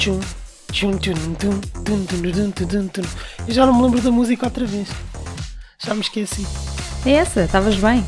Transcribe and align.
tchum, 0.00 0.18
tchum, 0.72 0.96
tchum. 0.96 1.60
Eu 3.46 3.52
já 3.54 3.66
não 3.66 3.74
me 3.74 3.82
lembro 3.82 4.00
da 4.00 4.10
música 4.10 4.46
outra 4.46 4.64
vez. 4.64 4.88
Já 5.78 5.94
me 5.94 6.00
esqueci. 6.00 6.46
É 7.04 7.12
essa, 7.12 7.42
estavas 7.42 7.76
bem. 7.76 8.02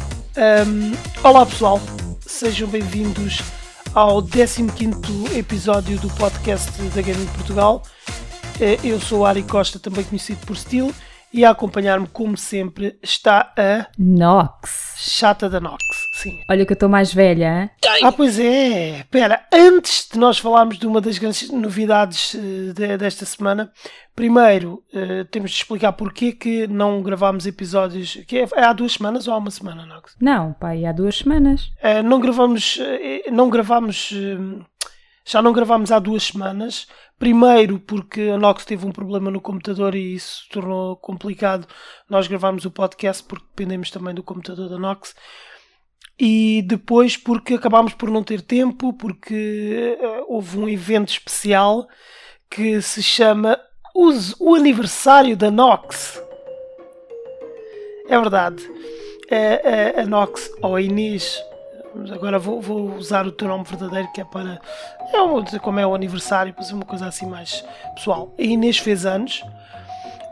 Um, 0.66 0.93
olá 1.22 1.44
pessoal, 1.44 1.79
sejam 2.26 2.66
bem-vindos 2.66 3.43
ao 3.94 4.22
15 4.22 5.36
episódio 5.36 5.98
do 5.98 6.08
podcast 6.14 6.70
da 6.80 7.02
Gaming 7.02 7.26
Portugal. 7.26 7.82
Eh, 8.59 8.79
Eu 8.82 8.98
sou 8.98 9.20
o 9.20 9.27
Ari 9.27 9.43
Costa, 9.43 9.79
também 9.79 10.02
conhecido 10.02 10.46
por 10.46 10.56
Steel, 10.56 10.95
e 11.30 11.45
a 11.45 11.50
acompanhar-me, 11.50 12.06
como 12.06 12.38
sempre, 12.38 12.98
está 13.02 13.52
a 13.54 13.86
Nox. 13.98 14.95
chata 14.96 15.46
da 15.50 15.61
Nox. 15.61 15.84
Sim. 16.14 16.43
Olha 16.46 16.66
que 16.66 16.72
eu 16.72 16.75
estou 16.75 16.90
mais 16.90 17.12
velha, 17.12 17.62
hein? 17.62 17.71
Ah, 18.04 18.12
pois 18.12 18.39
é. 18.39 18.98
Espera, 18.98 19.46
antes 19.50 20.08
de 20.12 20.18
nós 20.18 20.39
falarmos 20.39 20.79
de 20.79 20.86
uma 20.86 21.00
das 21.00 21.16
grandes 21.16 21.50
novidades 21.50 22.34
eh, 22.34 22.72
de- 22.75 22.98
desta 22.98 23.25
semana, 23.25 23.72
primeiro 24.14 24.84
eh, 24.93 25.25
temos 25.30 25.50
de 25.53 25.56
explicar 25.56 25.93
porque 25.93 26.32
que 26.32 26.67
não 26.67 27.03
gravámos 27.03 27.46
episódios. 27.46 28.18
Que 28.29 28.40
é, 28.40 28.48
é 28.56 28.64
há 28.64 28.75
duas 28.75 28.93
semanas 28.93 29.26
ou 29.26 29.32
há 29.32 29.39
uma 29.39 29.50
semana, 29.50 29.86
Nox? 29.86 30.14
Não, 30.20 30.53
pai, 30.53 30.84
há 30.84 30.93
duas 30.93 31.17
semanas. 31.17 31.70
Eh, 31.82 32.03
não 32.03 32.20
gravamos, 32.20 32.78
não 33.31 33.48
gravamos, 33.48 34.12
já 35.25 35.41
não 35.41 35.53
gravamos 35.55 35.91
há 35.91 35.98
duas 35.98 36.25
semanas. 36.25 36.86
Primeiro 37.19 37.78
porque 37.78 38.22
a 38.34 38.36
Nox 38.36 38.64
teve 38.67 38.84
um 38.84 38.91
problema 38.92 39.31
no 39.31 39.41
computador 39.41 39.94
e 39.94 40.14
isso 40.14 40.42
tornou 40.50 40.97
complicado 40.97 41.67
nós 42.11 42.27
gravarmos 42.27 42.64
o 42.64 42.70
podcast 42.70 43.22
porque 43.22 43.47
dependemos 43.56 43.91
também 43.91 44.12
do 44.14 44.22
computador 44.22 44.69
da 44.69 44.77
Nox. 44.78 45.14
E 46.19 46.62
depois 46.62 47.16
porque 47.16 47.55
acabámos 47.55 47.95
por 47.95 48.11
não 48.11 48.23
ter 48.23 48.42
tempo, 48.42 48.92
porque 48.92 49.98
eh, 50.00 50.25
houve 50.28 50.59
um 50.59 50.69
evento 50.69 51.09
especial 51.09 51.89
que 52.48 52.81
se 52.83 53.03
chama 53.03 53.59
o 53.95 54.55
aniversário 54.55 55.37
da 55.37 55.50
Nox. 55.50 56.22
É 58.09 58.19
verdade. 58.19 58.62
A, 59.31 60.00
a, 60.00 60.03
a 60.03 60.06
Nox 60.06 60.50
ou 60.61 60.77
a 60.77 60.83
Inês, 60.83 61.42
agora 62.12 62.39
vou, 62.39 62.61
vou 62.61 62.94
usar 62.94 63.27
o 63.27 63.33
teu 63.33 63.48
nome 63.48 63.65
verdadeiro 63.65 64.11
que 64.12 64.20
é 64.20 64.25
para. 64.25 64.61
É 65.15 65.59
como 65.59 65.81
é 65.81 65.87
o 65.87 65.94
aniversário, 65.94 66.53
para 66.53 66.65
ser 66.65 66.75
uma 66.75 66.84
coisa 66.84 67.06
assim 67.06 67.27
mais 67.27 67.65
pessoal. 67.94 68.34
A 68.39 68.42
Inês 68.42 68.78
fez 68.78 69.06
anos 69.06 69.42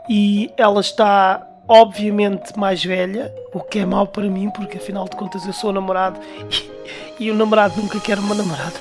e 0.09 0.51
ela 0.57 0.81
está 0.81 1.47
obviamente 1.71 2.59
mais 2.59 2.83
velha, 2.83 3.33
o 3.53 3.61
que 3.61 3.79
é 3.79 3.85
mau 3.85 4.05
para 4.05 4.29
mim, 4.29 4.49
porque 4.49 4.77
afinal 4.77 5.05
de 5.05 5.15
contas 5.15 5.45
eu 5.45 5.53
sou 5.53 5.69
o 5.69 5.73
namorado 5.73 6.19
e, 7.17 7.27
e 7.27 7.31
o 7.31 7.33
namorado 7.33 7.81
nunca 7.81 7.97
quer 7.97 8.19
uma 8.19 8.35
namorada 8.35 8.77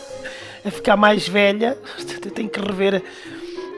a 0.65 0.71
ficar 0.73 0.97
mais 0.97 1.27
velha. 1.29 1.79
Eu 2.23 2.31
tenho 2.33 2.51
que 2.51 2.61
rever 2.61 3.03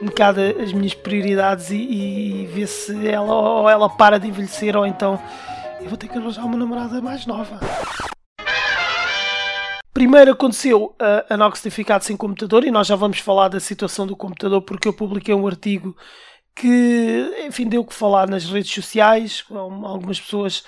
um 0.01 0.07
bocado 0.07 0.41
as 0.61 0.73
minhas 0.73 0.93
prioridades 0.93 1.69
e, 1.69 1.75
e 1.75 2.45
ver 2.47 2.67
se 2.67 3.07
ela 3.07 3.33
ou 3.33 3.69
ela 3.69 3.87
para 3.87 4.19
de 4.19 4.27
envelhecer 4.27 4.75
ou 4.75 4.85
então 4.85 5.17
eu 5.79 5.87
vou 5.87 5.97
ter 5.97 6.07
que 6.07 6.17
arranjar 6.17 6.45
uma 6.45 6.57
namorada 6.57 7.01
mais 7.01 7.25
nova. 7.25 7.59
Primeiro 9.93 10.31
aconteceu 10.31 10.93
a, 10.99 11.33
a 11.33 11.37
Nox 11.37 11.61
ter 11.61 11.69
ficado 11.69 12.01
sem 12.01 12.17
computador 12.17 12.65
e 12.65 12.71
nós 12.71 12.85
já 12.85 12.95
vamos 12.95 13.19
falar 13.19 13.47
da 13.47 13.59
situação 13.59 14.05
do 14.05 14.15
computador 14.15 14.61
porque 14.61 14.87
eu 14.87 14.93
publiquei 14.93 15.33
um 15.33 15.47
artigo 15.47 15.95
que, 16.55 17.45
enfim, 17.47 17.67
deu 17.67 17.83
que 17.83 17.93
falar 17.93 18.27
nas 18.29 18.45
redes 18.45 18.71
sociais. 18.71 19.43
Algumas 19.49 20.19
pessoas 20.19 20.63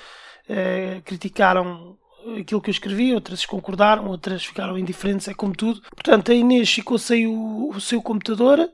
eh, 0.47 1.02
criticaram 1.05 1.97
aquilo 2.39 2.61
que 2.61 2.69
eu 2.69 2.73
escrevi, 2.73 3.14
outras 3.14 3.45
concordaram, 3.45 4.08
outras 4.08 4.44
ficaram 4.45 4.77
indiferentes, 4.77 5.27
é 5.27 5.33
como 5.33 5.55
tudo. 5.55 5.81
Portanto, 5.94 6.31
a 6.31 6.36
Inês 6.36 6.72
ficou 6.72 6.97
sem 6.97 7.27
o, 7.27 7.70
o 7.70 7.80
seu 7.80 8.02
computador 8.02 8.67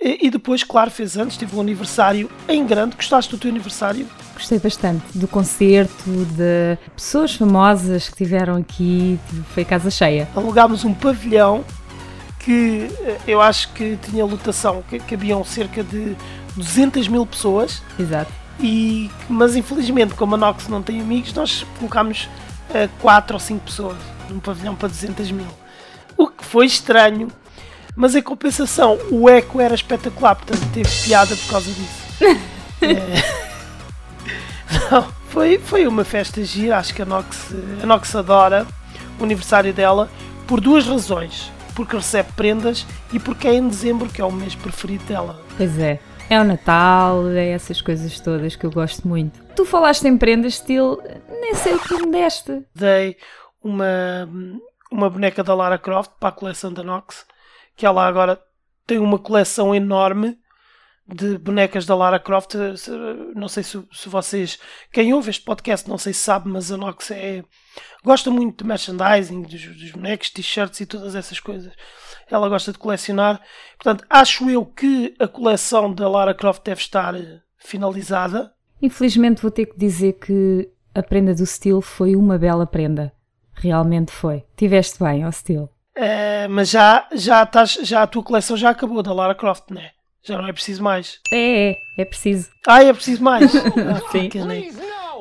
e, 0.00 0.26
e 0.26 0.30
depois, 0.30 0.62
claro, 0.62 0.90
fez 0.90 1.16
antes, 1.16 1.36
teve 1.36 1.56
um 1.56 1.60
aniversário 1.60 2.30
em 2.48 2.66
grande. 2.66 2.96
Gostaste 2.96 3.30
do 3.30 3.38
teu 3.38 3.50
aniversário? 3.50 4.06
Gostei 4.34 4.58
bastante 4.58 5.16
do 5.16 5.26
concerto, 5.26 6.10
de 6.36 6.78
pessoas 6.94 7.34
famosas 7.34 8.08
que 8.08 8.16
tiveram 8.16 8.56
aqui. 8.56 9.18
Foi 9.54 9.64
casa 9.64 9.90
cheia. 9.90 10.28
alugámos 10.34 10.84
um 10.84 10.92
pavilhão 10.92 11.64
que 12.38 12.88
eh, 13.00 13.18
eu 13.26 13.40
acho 13.40 13.72
que 13.72 13.96
tinha 14.02 14.24
lotação, 14.24 14.82
que 14.88 14.98
cabiam 15.00 15.42
cerca 15.44 15.82
de 15.82 16.14
200 16.56 17.08
mil 17.08 17.26
pessoas, 17.26 17.82
Exato. 17.98 18.32
e, 18.60 19.10
mas 19.28 19.54
infelizmente, 19.56 20.14
como 20.14 20.34
a 20.34 20.38
Nox 20.38 20.68
não 20.68 20.82
tem 20.82 21.00
amigos, 21.00 21.32
nós 21.32 21.64
colocámos 21.78 22.28
4 23.00 23.34
ou 23.34 23.40
5 23.40 23.64
pessoas 23.64 23.96
num 24.28 24.38
pavilhão 24.38 24.74
para 24.74 24.88
200 24.88 25.30
mil. 25.30 25.46
O 26.16 26.28
que 26.28 26.44
foi 26.44 26.66
estranho, 26.66 27.28
mas 27.94 28.14
em 28.14 28.22
compensação, 28.22 28.98
o 29.10 29.28
eco 29.28 29.60
era 29.60 29.74
espetacular, 29.74 30.34
portanto 30.34 30.66
teve 30.72 30.90
piada 31.04 31.36
por 31.36 31.48
causa 31.48 31.70
disso. 31.70 32.06
É. 32.82 33.46
Não, 34.90 35.06
foi, 35.28 35.58
foi 35.58 35.86
uma 35.86 36.04
festa 36.04 36.42
gira, 36.44 36.78
acho 36.78 36.94
que 36.94 37.02
a 37.02 37.04
Nox, 37.04 37.54
a 37.82 37.86
Nox 37.86 38.14
adora 38.14 38.66
o 39.18 39.24
aniversário 39.24 39.72
dela 39.72 40.10
por 40.46 40.60
duas 40.60 40.86
razões. 40.86 41.50
Porque 41.74 41.94
recebe 41.94 42.30
prendas 42.34 42.86
e 43.12 43.18
porque 43.18 43.46
é 43.46 43.54
em 43.54 43.68
dezembro, 43.68 44.08
que 44.08 44.20
é 44.20 44.24
o 44.24 44.32
mês 44.32 44.54
preferido 44.54 45.04
dela. 45.04 45.38
Pois 45.58 45.78
é. 45.78 46.00
É 46.28 46.40
o 46.40 46.44
Natal, 46.44 47.28
é 47.28 47.50
essas 47.50 47.80
coisas 47.80 48.18
todas 48.18 48.56
que 48.56 48.66
eu 48.66 48.70
gosto 48.70 49.06
muito. 49.06 49.40
Tu 49.54 49.64
falaste 49.64 50.04
em 50.06 50.18
prendas, 50.18 50.54
estilo. 50.54 51.00
Nem 51.28 51.54
sei 51.54 51.74
o 51.74 51.78
que 51.78 51.94
me 52.04 52.10
deste. 52.10 52.64
Dei 52.74 53.16
uma, 53.62 54.28
uma 54.90 55.08
boneca 55.08 55.44
da 55.44 55.54
Lara 55.54 55.78
Croft 55.78 56.12
para 56.18 56.30
a 56.30 56.32
coleção 56.32 56.72
da 56.72 56.82
Nox, 56.82 57.24
que 57.76 57.86
ela 57.86 58.04
agora 58.04 58.40
tem 58.84 58.98
uma 58.98 59.20
coleção 59.20 59.72
enorme 59.72 60.36
de 61.08 61.38
bonecas 61.38 61.86
da 61.86 61.94
Lara 61.94 62.18
Croft. 62.18 62.52
Se- 62.76 62.90
Não 63.34 63.48
sei 63.48 63.62
se, 63.62 63.82
se 63.92 64.08
vocês, 64.08 64.58
quem 64.92 65.12
ouve 65.14 65.30
este 65.30 65.44
podcast, 65.44 65.88
não 65.88 65.98
sei 65.98 66.12
se 66.12 66.20
sabe, 66.20 66.48
mas 66.48 66.70
a 66.72 66.76
Nox 66.76 67.10
é, 67.10 67.44
gosta 68.04 68.30
muito 68.30 68.62
de 68.64 68.68
merchandising, 68.68 69.42
dos, 69.42 69.62
dos 69.76 69.90
bonecos, 69.92 70.30
t-shirts 70.30 70.80
e 70.80 70.86
todas 70.86 71.14
essas 71.14 71.38
coisas. 71.40 71.72
Ela 72.30 72.48
gosta 72.48 72.72
de 72.72 72.78
colecionar. 72.78 73.40
Portanto, 73.76 74.04
acho 74.10 74.50
eu 74.50 74.64
que 74.66 75.14
a 75.20 75.28
coleção 75.28 75.92
da 75.92 76.08
Lara 76.08 76.34
Croft 76.34 76.62
deve 76.64 76.80
estar 76.80 77.14
eh, 77.14 77.40
finalizada. 77.56 78.52
Infelizmente 78.82 79.40
vou 79.42 79.50
ter 79.50 79.66
que 79.66 79.78
dizer 79.78 80.14
que 80.14 80.68
a 80.94 81.02
prenda 81.02 81.34
do 81.34 81.46
Steel 81.46 81.80
foi 81.80 82.16
uma 82.16 82.36
bela 82.36 82.66
prenda. 82.66 83.12
Realmente 83.54 84.10
foi. 84.10 84.44
Tiveste 84.56 84.98
bem, 85.02 85.24
ó 85.26 85.30
Steel. 85.30 85.70
Eh, 85.94 86.46
mas 86.48 86.68
já, 86.68 87.06
já, 87.14 87.42
estás, 87.42 87.78
já 87.82 88.02
a 88.02 88.06
tua 88.06 88.22
coleção 88.22 88.56
já 88.56 88.70
acabou 88.70 89.02
da 89.02 89.12
Lara 89.14 89.34
Croft, 89.34 89.70
não 89.70 89.80
é? 89.80 89.92
Já 90.26 90.38
não 90.38 90.48
é 90.48 90.52
preciso 90.52 90.82
mais. 90.82 91.20
É, 91.30 91.70
é, 91.70 91.78
é 91.98 92.04
preciso. 92.04 92.50
Ah, 92.66 92.82
é 92.82 92.92
preciso 92.92 93.22
mais. 93.22 93.52
Ah, 93.54 94.10
Sim. 94.10 94.28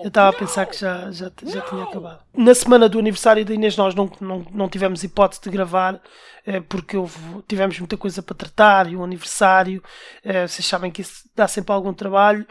Eu 0.03 0.09
estava 0.09 0.29
a 0.29 0.33
pensar 0.39 0.65
que 0.67 0.77
já, 0.77 1.09
já, 1.11 1.31
já 1.43 1.61
tinha 1.61 1.83
acabado. 1.83 2.19
Na 2.35 2.53
semana 2.53 2.87
do 2.87 2.99
aniversário 2.99 3.43
da 3.43 3.53
Inês, 3.53 3.75
nós 3.75 3.95
não, 3.95 4.11
não, 4.21 4.45
não 4.51 4.69
tivemos 4.69 5.03
hipótese 5.03 5.41
de 5.41 5.49
gravar, 5.49 5.99
eh, 6.45 6.59
porque 6.61 6.95
houve, 6.95 7.17
tivemos 7.47 7.79
muita 7.79 7.97
coisa 7.97 8.21
para 8.21 8.35
tratar 8.35 8.91
e 8.91 8.95
o 8.95 9.03
aniversário. 9.03 9.81
eh, 10.23 10.47
Vocês 10.47 10.65
sabem 10.65 10.91
que 10.91 11.01
isso 11.01 11.27
dá 11.35 11.47
sempre 11.47 11.73
algum 11.73 11.91
trabalho. 11.93 12.45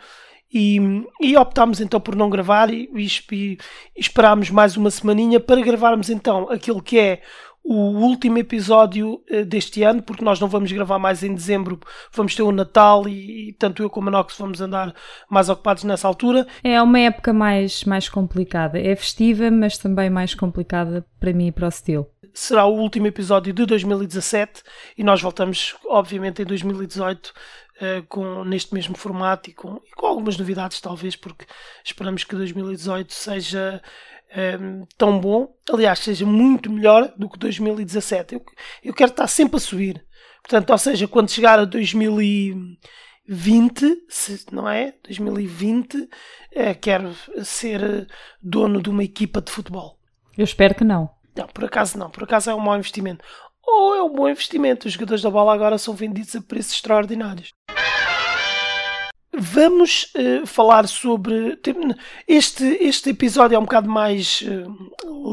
E, 0.53 0.78
e 1.20 1.37
optámos 1.37 1.81
então 1.81 2.00
por 2.00 2.14
não 2.16 2.31
gravar 2.31 2.72
e, 2.72 2.88
e, 2.94 3.06
e 3.32 3.59
esperámos 3.97 4.50
mais 4.50 4.76
uma 4.76 4.91
semaninha 4.91 5.38
para 5.41 5.60
gravarmos 5.60 6.09
então 6.10 6.48
aquilo 6.50 6.81
que 6.82 6.98
é 6.98 7.22
o 7.64 7.75
último 7.75 8.36
episódio 8.36 9.22
eh, 9.26 9.42
deste 9.42 9.82
ano, 9.82 10.02
porque 10.02 10.22
nós 10.22 10.38
não 10.38 10.48
vamos 10.48 10.70
gravar 10.70 10.98
mais 10.98 11.22
em 11.22 11.34
dezembro, 11.34 11.80
vamos 12.12 12.34
ter 12.34 12.42
o 12.42 12.52
Natal 12.52 13.08
e, 13.08 13.48
e 13.48 13.52
tanto 13.54 13.82
eu 13.82 13.88
como 13.88 14.08
a 14.08 14.12
Nox 14.12 14.36
vamos 14.38 14.60
andar 14.60 14.94
mais 15.30 15.48
ocupados 15.48 15.82
nessa 15.82 16.06
altura. 16.06 16.47
É 16.62 16.80
uma 16.82 17.00
época 17.00 17.32
mais, 17.32 17.82
mais 17.84 18.06
complicada. 18.06 18.78
É 18.78 18.94
festiva, 18.94 19.50
mas 19.50 19.78
também 19.78 20.11
mais 20.11 20.34
complicada 20.34 21.06
para 21.19 21.32
mim 21.32 21.46
e 21.46 21.52
para 21.52 21.66
o 21.66 21.70
Steel. 21.70 22.06
Será 22.34 22.66
o 22.66 22.76
último 22.76 23.06
episódio 23.06 23.52
de 23.52 23.64
2017 23.64 24.62
e 24.99 25.05
nós 25.05 25.22
voltamos, 25.22 25.75
obviamente, 25.87 26.43
em 26.43 26.44
2018 26.44 27.32
eh, 27.81 28.03
com, 28.09 28.44
neste 28.44 28.73
mesmo 28.73 28.97
formato 28.97 29.50
e 29.50 29.53
com, 29.53 29.81
e 29.85 29.91
com 29.97 30.06
algumas 30.06 30.37
novidades, 30.37 30.81
talvez, 30.81 31.17
porque 31.17 31.44
esperamos 31.85 32.23
que 32.23 32.37
2018 32.37 33.12
seja 33.12 33.82
eh, 34.31 34.56
tão 34.97 35.21
bom, 35.21 35.53
aliás, 35.73 35.99
seja 36.00 36.26
muito 36.26 36.71
melhor 36.71 37.12
do 37.17 37.29
que 37.29 37.38
2017. 37.38 38.35
Eu, 38.35 38.44
eu 38.82 38.94
quero 38.94 39.11
estar 39.11 39.26
sempre 39.26 39.56
a 39.56 39.61
subir. 39.61 40.05
Portanto, 40.43 40.71
ou 40.71 40.79
seja, 40.79 41.09
quando 41.09 41.31
chegar 41.31 41.59
a 41.59 41.65
2020, 41.65 44.05
se, 44.09 44.44
não 44.53 44.69
é? 44.69 44.94
2020, 45.05 46.09
eh, 46.53 46.75
quero 46.75 47.15
ser 47.43 48.06
dono 48.43 48.82
de 48.82 48.91
uma 48.91 49.03
equipa 49.03 49.41
de 49.41 49.50
futebol. 49.50 49.99
Eu 50.37 50.44
espero 50.44 50.75
que 50.75 50.85
não. 50.85 51.09
Não, 51.35 51.47
por 51.49 51.65
acaso 51.65 51.99
não. 51.99 52.11
Por 52.11 52.25
acaso 52.25 52.50
é 52.50 52.55
um 52.55 52.61
mau 52.61 52.76
investimento. 52.76 53.25
Ou 53.67 53.94
é 53.94 54.03
um 54.03 54.12
bom 54.12 54.29
investimento. 54.29 54.87
Os 54.87 54.93
jogadores 54.93 55.23
da 55.23 55.31
bola 55.31 55.55
agora 55.55 55.79
são 55.79 55.94
vendidos 55.94 56.37
a 56.37 56.43
preços 56.43 56.75
extraordinários. 56.75 57.55
Vamos 59.36 60.10
eh, 60.14 60.46
falar 60.46 60.86
sobre. 60.86 61.58
Este, 62.26 62.64
este 62.64 63.10
episódio 63.10 63.56
é 63.56 63.58
um 63.58 63.64
bocado 63.64 63.88
mais 63.88 64.44
eh, 64.46 64.64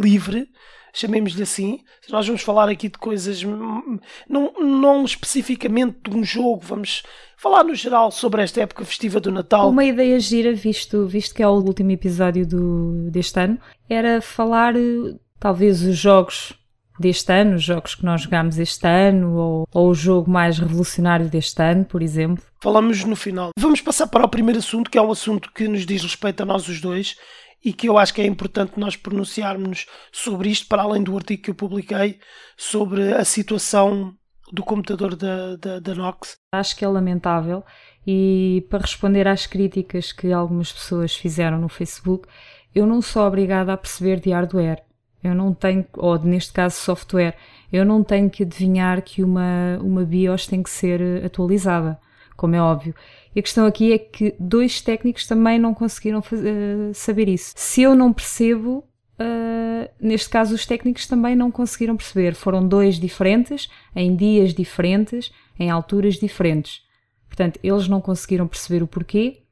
livre. 0.01 0.47
chamemos-lhe 0.93 1.43
assim. 1.43 1.79
Nós 2.09 2.27
vamos 2.27 2.41
falar 2.41 2.69
aqui 2.69 2.89
de 2.89 2.97
coisas, 2.97 3.43
hum, 3.43 3.99
não, 4.27 4.53
não 4.59 5.05
especificamente 5.05 6.09
de 6.09 6.15
um 6.15 6.23
jogo, 6.23 6.61
vamos 6.63 7.03
falar 7.37 7.63
no 7.63 7.73
geral 7.73 8.11
sobre 8.11 8.43
esta 8.43 8.61
época 8.61 8.85
festiva 8.85 9.19
do 9.19 9.31
Natal. 9.31 9.69
Uma 9.69 9.85
ideia 9.85 10.19
gira, 10.19 10.53
visto, 10.53 11.07
visto 11.07 11.33
que 11.33 11.43
é 11.43 11.47
o 11.47 11.53
último 11.53 11.91
episódio 11.91 12.45
do, 12.45 13.09
deste 13.09 13.39
ano, 13.39 13.59
era 13.89 14.21
falar 14.21 14.75
eh, 14.75 15.15
talvez 15.39 15.81
os 15.81 15.97
jogos 15.97 16.53
deste 16.99 17.31
ano, 17.31 17.55
os 17.55 17.63
jogos 17.63 17.95
que 17.95 18.05
nós 18.05 18.21
jogámos 18.21 18.57
este 18.59 18.87
ano, 18.87 19.35
ou, 19.35 19.67
ou 19.71 19.89
o 19.89 19.93
jogo 19.93 20.29
mais 20.29 20.59
revolucionário 20.59 21.29
deste 21.29 21.61
ano, 21.61 21.85
por 21.85 22.01
exemplo. 22.01 22.43
Falamos 22.61 23.03
no 23.03 23.15
final. 23.15 23.51
Vamos 23.57 23.81
passar 23.81 24.07
para 24.07 24.25
o 24.25 24.29
primeiro 24.29 24.59
assunto, 24.59 24.89
que 24.89 24.97
é 24.97 25.01
um 25.01 25.11
assunto 25.11 25.51
que 25.53 25.67
nos 25.67 25.85
diz 25.85 26.03
respeito 26.03 26.43
a 26.43 26.45
nós 26.45 26.67
os 26.67 26.79
dois 26.79 27.15
e 27.63 27.71
que 27.71 27.87
eu 27.87 27.97
acho 27.97 28.13
que 28.13 28.21
é 28.21 28.25
importante 28.25 28.79
nós 28.79 28.95
pronunciarmos 28.95 29.85
sobre 30.11 30.49
isto, 30.49 30.67
para 30.67 30.81
além 30.81 31.03
do 31.03 31.15
artigo 31.15 31.43
que 31.43 31.51
eu 31.51 31.55
publiquei 31.55 32.19
sobre 32.57 33.13
a 33.13 33.23
situação 33.23 34.15
do 34.51 34.63
computador 34.63 35.15
da, 35.15 35.55
da, 35.55 35.79
da 35.79 35.95
Nox. 35.95 36.35
Acho 36.51 36.75
que 36.75 36.83
é 36.83 36.87
lamentável 36.87 37.63
e 38.05 38.65
para 38.69 38.81
responder 38.81 39.27
às 39.27 39.45
críticas 39.45 40.11
que 40.11 40.31
algumas 40.31 40.71
pessoas 40.71 41.15
fizeram 41.15 41.59
no 41.59 41.69
Facebook, 41.69 42.27
eu 42.73 42.85
não 42.85 43.01
sou 43.01 43.23
obrigada 43.23 43.73
a 43.73 43.77
perceber 43.77 44.19
de 44.19 44.31
hardware. 44.31 44.83
Eu 45.23 45.35
não 45.35 45.53
tenho, 45.53 45.85
ou 45.97 46.17
neste 46.19 46.51
caso 46.51 46.75
software, 46.75 47.35
eu 47.71 47.85
não 47.85 48.03
tenho 48.03 48.29
que 48.29 48.43
adivinhar 48.43 49.01
que 49.01 49.23
uma, 49.23 49.77
uma 49.81 50.03
BIOS 50.03 50.47
tem 50.47 50.63
que 50.63 50.69
ser 50.69 51.23
atualizada, 51.23 51.99
como 52.35 52.55
é 52.55 52.61
óbvio. 52.61 52.95
E 53.35 53.39
a 53.39 53.43
questão 53.43 53.65
aqui 53.65 53.93
é 53.93 53.97
que 53.97 54.35
dois 54.39 54.81
técnicos 54.81 55.25
também 55.25 55.57
não 55.57 55.73
conseguiram 55.73 56.21
fazer, 56.21 56.51
uh, 56.51 56.93
saber 56.93 57.29
isso. 57.29 57.53
Se 57.55 57.81
eu 57.81 57.95
não 57.95 58.11
percebo, 58.11 58.83
uh, 59.19 59.89
neste 59.99 60.29
caso 60.29 60.53
os 60.53 60.65
técnicos 60.65 61.07
também 61.07 61.35
não 61.35 61.49
conseguiram 61.49 61.95
perceber. 61.95 62.33
Foram 62.35 62.67
dois 62.67 62.99
diferentes, 62.99 63.69
em 63.95 64.15
dias 64.15 64.53
diferentes, 64.53 65.31
em 65.57 65.69
alturas 65.69 66.15
diferentes. 66.15 66.81
Portanto, 67.27 67.59
eles 67.63 67.87
não 67.87 68.01
conseguiram 68.01 68.47
perceber 68.47 68.83
o 68.83 68.87
porquê, 68.87 69.43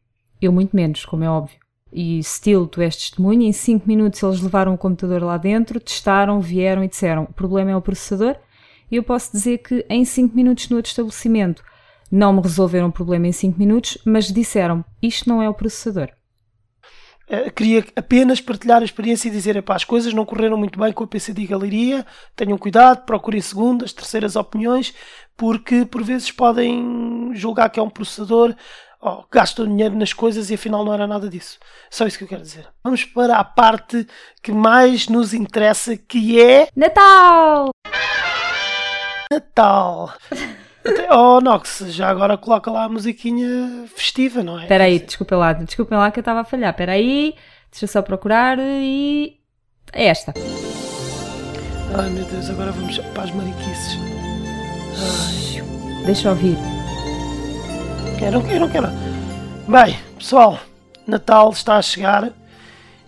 eu 0.41 0.51
muito 0.51 0.75
menos, 0.75 1.05
como 1.05 1.23
é 1.23 1.29
óbvio. 1.29 1.57
E 1.91 2.23
Steel, 2.23 2.67
tu 2.67 2.81
és 2.81 2.95
testemunha, 2.95 3.47
em 3.47 3.51
5 3.51 3.87
minutos 3.87 4.21
eles 4.21 4.41
levaram 4.41 4.73
o 4.73 4.77
computador 4.77 5.23
lá 5.23 5.37
dentro, 5.37 5.79
testaram, 5.79 6.39
vieram 6.39 6.83
e 6.83 6.87
disseram 6.87 7.23
o 7.23 7.33
problema 7.33 7.71
é 7.71 7.75
o 7.75 7.81
processador. 7.81 8.35
E 8.91 8.95
eu 8.95 9.03
posso 9.03 9.31
dizer 9.31 9.59
que 9.59 9.85
em 9.89 10.05
5 10.05 10.35
minutos 10.35 10.69
no 10.69 10.77
outro 10.77 10.89
estabelecimento 10.89 11.63
não 12.11 12.33
me 12.33 12.41
resolveram 12.41 12.87
o 12.87 12.91
problema 12.91 13.27
em 13.27 13.31
5 13.31 13.57
minutos, 13.57 13.97
mas 14.05 14.31
disseram 14.31 14.83
isto 15.01 15.27
não 15.27 15.41
é 15.41 15.49
o 15.49 15.53
processador. 15.53 16.09
Uh, 17.29 17.51
queria 17.53 17.85
apenas 17.95 18.41
partilhar 18.41 18.81
a 18.81 18.85
experiência 18.85 19.27
e 19.27 19.31
dizer: 19.31 19.55
epá, 19.55 19.75
as 19.75 19.83
coisas 19.83 20.13
não 20.13 20.25
correram 20.25 20.57
muito 20.57 20.79
bem 20.79 20.91
com 20.91 21.03
a 21.03 21.07
PCD 21.07 21.45
Galeria, 21.45 22.03
tenham 22.35 22.57
cuidado, 22.57 23.05
procurem 23.05 23.39
segundas, 23.39 23.93
terceiras 23.93 24.35
opiniões, 24.35 24.95
porque 25.37 25.85
por 25.85 26.03
vezes 26.03 26.31
podem 26.31 27.31
julgar 27.35 27.69
que 27.69 27.79
é 27.79 27.83
um 27.83 27.89
processador, 27.89 28.55
oh, 29.01 29.23
gastam 29.31 29.65
dinheiro 29.65 29.95
nas 29.95 30.13
coisas 30.13 30.49
e 30.49 30.55
afinal 30.55 30.83
não 30.83 30.93
era 30.93 31.07
nada 31.07 31.29
disso. 31.29 31.57
Só 31.89 32.05
isso 32.05 32.17
que 32.17 32.23
eu 32.23 32.27
quero 32.27 32.41
dizer. 32.41 32.67
Vamos 32.83 33.05
para 33.05 33.37
a 33.37 33.43
parte 33.43 34.07
que 34.41 34.51
mais 34.51 35.07
nos 35.07 35.33
interessa, 35.33 35.95
que 35.97 36.41
é. 36.41 36.67
Natal! 36.75 37.69
Natal! 39.31 40.13
Oh, 41.11 41.41
Nox, 41.41 41.83
já 41.89 42.09
agora 42.09 42.37
coloca 42.37 42.71
lá 42.71 42.85
a 42.85 42.89
musiquinha 42.89 43.85
festiva, 43.95 44.41
não 44.41 44.57
é? 44.57 44.63
Espera 44.63 44.85
aí, 44.85 44.97
desculpa 44.97 45.35
lá, 45.35 45.53
desculpem 45.53 45.97
lá 45.97 46.09
que 46.09 46.19
eu 46.19 46.21
estava 46.21 46.39
a 46.39 46.45
falhar. 46.45 46.71
Espera 46.71 46.93
aí, 46.93 47.35
deixa 47.69 47.83
eu 47.83 47.89
só 47.89 48.01
procurar 48.01 48.57
e. 48.59 49.37
É 49.91 50.05
esta. 50.05 50.33
Ai 51.95 52.09
meu 52.09 52.23
Deus, 52.25 52.49
agora 52.49 52.71
vamos 52.71 52.97
para 52.97 53.23
as 53.23 53.31
mariquices. 53.31 53.97
Ai. 54.97 56.05
Deixa 56.05 56.27
eu 56.27 56.31
ouvir. 56.31 56.78
Quero, 58.19 58.43
quero, 58.43 58.69
quero. 58.69 58.87
Bem, 59.65 59.97
pessoal, 60.17 60.59
Natal 61.07 61.49
está 61.51 61.77
a 61.77 61.81
chegar 61.81 62.29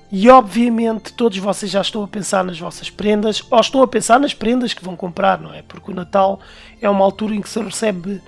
e 0.09 0.29
obviamente 0.29 1.11
todos 1.11 1.37
vocês 1.37 1.69
já 1.69 1.81
estão 1.81 2.01
a 2.01 2.07
pensar 2.07 2.45
nas 2.45 2.57
vossas 2.57 2.89
prendas 2.89 3.43
ou 3.51 3.59
estão 3.59 3.83
a 3.83 3.87
pensar 3.87 4.21
nas 4.21 4.33
prendas 4.33 4.73
que 4.73 4.81
vão 4.81 4.95
comprar, 4.95 5.37
não 5.37 5.53
é? 5.53 5.63
Porque 5.63 5.91
o 5.91 5.93
Natal 5.93 6.39
é 6.81 6.89
uma 6.89 7.03
altura 7.03 7.35
em 7.35 7.41
que 7.41 7.49
se 7.49 7.59
recebe 7.61 8.21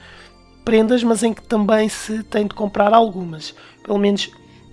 prendas, 0.65 1.01
mas 1.05 1.23
em 1.23 1.33
que 1.33 1.41
também 1.43 1.87
se 1.87 2.21
tem 2.23 2.45
de 2.47 2.53
comprar 2.53 2.93
algumas. 2.93 3.55
Pelo 3.81 3.97
menos 3.97 4.29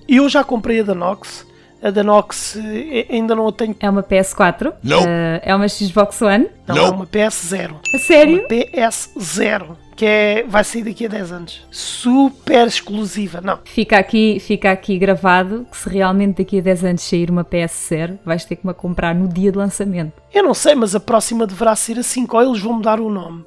eu 0.09 0.29
já 0.29 0.43
comprei 0.43 0.81
a 0.81 0.83
da 0.83 0.97
Nox. 0.97 1.47
A 1.81 1.91
da 1.91 2.03
Nox 2.03 2.57
eh, 2.57 3.07
ainda 3.09 3.37
não 3.37 3.47
a 3.47 3.53
tenho. 3.53 3.77
É 3.79 3.89
uma 3.89 4.03
PS4? 4.03 4.75
Não. 4.83 5.01
Uh, 5.03 5.41
é 5.43 5.55
uma 5.55 5.69
Xbox 5.69 6.21
One? 6.21 6.49
Não, 6.67 6.75
Não. 6.75 6.87
é 6.87 6.91
uma 6.91 7.07
PS0. 7.07 7.77
A 7.95 7.99
sério? 7.99 8.41
Uma 8.41 8.49
PS0. 8.49 9.77
Que 10.01 10.07
é, 10.07 10.45
vai 10.49 10.65
sair 10.65 10.83
daqui 10.83 11.05
a 11.05 11.09
10 11.11 11.31
anos. 11.31 11.61
Super 11.71 12.67
exclusiva. 12.67 13.43
Não. 13.43 13.59
Fica 13.65 13.99
aqui, 13.99 14.41
fica 14.41 14.73
aqui 14.73 14.99
gravado 14.99 15.67
que 15.71 15.77
se 15.77 15.91
realmente 15.91 16.39
daqui 16.39 16.59
a 16.59 16.63
10 16.63 16.85
anos 16.85 17.03
sair 17.03 17.31
uma 17.31 17.45
PS0, 17.45 18.19
vais 18.25 18.43
ter 18.47 18.57
que 18.57 18.67
me 18.67 18.73
comprar 18.73 19.15
no 19.15 19.29
dia 19.29 19.53
de 19.53 19.59
lançamento. 19.59 20.15
Eu 20.33 20.43
não 20.43 20.55
sei, 20.55 20.75
mas 20.75 20.95
a 20.95 21.01
próxima 21.01 21.47
deverá 21.47 21.77
ser 21.77 21.99
a 21.99 22.03
5 22.03 22.35
ou 22.35 22.43
eles 22.43 22.63
vão 22.63 22.73
mudar 22.73 22.99
o 22.99 23.11
nome. 23.11 23.45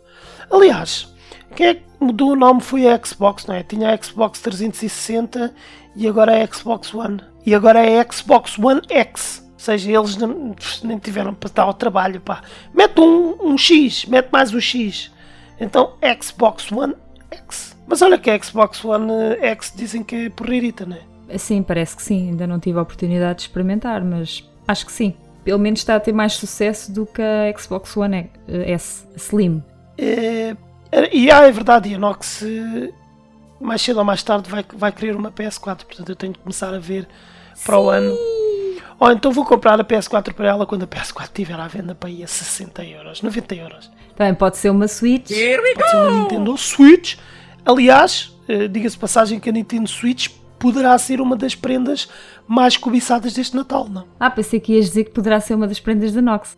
Aliás, 0.51 1.11
quem 1.55 1.69
é 1.69 1.73
que 1.73 1.81
mudou 1.99 2.33
o 2.33 2.35
nome 2.35 2.61
foi 2.61 2.87
a 2.87 3.03
Xbox, 3.03 3.47
não 3.47 3.55
é? 3.55 3.63
Tinha 3.63 3.91
a 3.91 3.97
Xbox 3.97 4.39
360 4.39 5.51
e 5.95 6.07
agora 6.07 6.37
é 6.37 6.43
a 6.43 6.53
Xbox 6.53 6.93
One. 6.93 7.19
E 7.43 7.55
agora 7.55 7.83
é 7.83 7.99
a 7.99 8.05
Xbox 8.07 8.59
One 8.59 8.81
X. 8.89 9.43
Ou 9.53 9.59
seja, 9.59 9.91
eles 9.91 10.17
nem, 10.83 10.99
tiveram 10.99 11.33
para 11.33 11.49
dar 11.51 11.63
ao 11.63 11.73
trabalho, 11.73 12.21
pá. 12.21 12.43
Mete 12.71 13.01
um, 13.01 13.37
um 13.41 13.57
X, 13.57 14.05
mete 14.05 14.29
mais 14.31 14.53
um 14.53 14.61
X. 14.61 15.11
Então, 15.63 15.93
Xbox 16.21 16.71
One 16.71 16.95
X. 17.31 17.75
Mas 17.87 18.01
olha 18.01 18.17
que 18.17 18.29
a 18.29 18.41
Xbox 18.41 18.83
One 18.83 19.11
X 19.41 19.73
dizem 19.75 20.03
que 20.03 20.15
é 20.15 20.29
porreirita, 20.29 20.85
não 20.85 20.97
é? 21.29 21.37
Sim, 21.37 21.63
parece 21.63 21.95
que 21.95 22.03
sim. 22.03 22.29
Ainda 22.29 22.45
não 22.45 22.59
tive 22.59 22.79
a 22.79 22.81
oportunidade 22.81 23.37
de 23.37 23.41
experimentar, 23.43 24.03
mas 24.03 24.47
acho 24.67 24.85
que 24.85 24.91
sim. 24.91 25.15
Pelo 25.43 25.59
menos 25.59 25.79
está 25.79 25.95
a 25.95 25.99
ter 25.99 26.13
mais 26.13 26.33
sucesso 26.33 26.91
do 26.91 27.05
que 27.05 27.21
a 27.21 27.57
Xbox 27.57 27.95
One 27.97 28.29
S 28.47 29.05
Slim. 29.15 29.63
É, 29.97 30.55
e 31.11 31.31
ah, 31.31 31.43
é 31.47 31.51
verdade, 31.51 31.89
e 31.89 31.95
a 31.95 31.99
Nox 31.99 32.43
eh, 32.43 32.91
mais 33.59 33.81
cedo 33.81 33.97
ou 33.97 34.05
mais 34.05 34.23
tarde 34.23 34.49
vai, 34.49 34.65
vai 34.73 34.91
querer 34.91 35.15
uma 35.15 35.31
PS4, 35.31 35.85
portanto 35.85 36.09
eu 36.09 36.15
tenho 36.15 36.33
que 36.33 36.39
começar 36.39 36.73
a 36.73 36.79
ver 36.79 37.07
para 37.65 37.79
o 37.79 37.89
ano. 37.89 38.15
Ou 39.03 39.11
então 39.11 39.33
vou 39.33 39.43
comprar 39.43 39.77
a 39.81 39.83
PS4 39.83 40.31
para 40.31 40.47
ela 40.47 40.65
quando 40.65 40.83
a 40.83 40.87
PS4 40.87 41.23
estiver 41.23 41.59
à 41.59 41.67
venda 41.67 41.93
para 41.93 42.07
aí 42.07 42.23
a 42.23 42.27
60 42.27 42.85
euros, 42.85 43.21
90 43.21 43.53
euros. 43.55 43.91
Também 44.15 44.33
pode 44.33 44.55
ser 44.55 44.69
uma 44.69 44.87
Switch. 44.87 45.27
Pode 45.27 45.89
ser 45.89 45.97
uma 45.97 46.21
Nintendo 46.21 46.57
Switch. 46.57 47.17
Aliás, 47.65 48.33
eh, 48.47 48.69
diga-se 48.69 48.95
de 48.95 49.01
passagem 49.01 49.41
que 49.41 49.49
a 49.49 49.51
Nintendo 49.51 49.89
Switch 49.89 50.29
poderá 50.57 50.97
ser 50.97 51.19
uma 51.19 51.35
das 51.35 51.53
prendas 51.53 52.07
mais 52.47 52.77
cobiçadas 52.77 53.33
deste 53.33 53.57
Natal, 53.57 53.89
não? 53.89 54.05
Ah, 54.17 54.29
pensei 54.29 54.61
que 54.61 54.71
ias 54.71 54.85
dizer 54.85 55.03
que 55.03 55.11
poderá 55.11 55.41
ser 55.41 55.55
uma 55.55 55.67
das 55.67 55.81
prendas 55.81 56.13
da 56.13 56.21
Nox. 56.21 56.55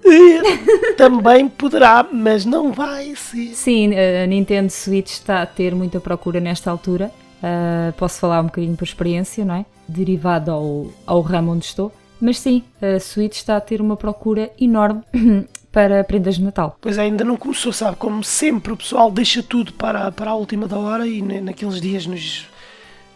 Também 0.96 1.50
poderá, 1.50 2.06
mas 2.12 2.46
não 2.46 2.72
vai 2.72 3.16
ser. 3.16 3.56
Sim, 3.56 3.96
a 3.96 4.28
Nintendo 4.28 4.72
Switch 4.72 5.14
está 5.14 5.42
a 5.42 5.48
ter 5.48 5.74
muita 5.74 6.00
procura 6.00 6.40
nesta 6.40 6.70
altura. 6.70 7.12
Uh, 7.42 7.92
posso 7.94 8.20
falar 8.20 8.42
um 8.42 8.46
bocadinho 8.46 8.76
por 8.76 8.84
experiência, 8.84 9.44
não 9.44 9.56
é? 9.56 9.66
Derivado 9.88 10.52
ao, 10.52 10.88
ao 11.08 11.22
ramo 11.22 11.52
onde 11.52 11.66
estou. 11.66 11.92
Mas 12.20 12.40
sim, 12.40 12.64
a 12.82 13.00
Switch 13.00 13.36
está 13.38 13.58
a 13.58 13.62
ter 13.62 13.82
uma 13.82 13.96
procura 13.98 14.50
enorme 14.60 15.02
para 15.72 16.04
prendas 16.04 16.36
de 16.36 16.44
Natal. 16.44 16.78
Pois 16.80 16.98
é, 16.98 17.02
ainda 17.02 17.24
não 17.24 17.36
começou, 17.38 17.74
sabe? 17.74 17.98
Como 17.98 18.24
sempre, 18.24 18.72
o 18.74 18.78
pessoal 18.78 19.12
deixa 19.12 19.44
tudo 19.44 19.74
para, 19.74 20.12
para 20.12 20.32
a 20.32 20.36
última 20.36 20.68
da 20.68 20.78
hora 20.78 21.06
e 21.08 21.22
na- 21.22 21.42
naqueles 21.42 21.82
dias, 21.82 22.06
nos 22.06 22.46